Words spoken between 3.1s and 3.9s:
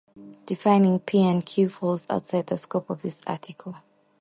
article.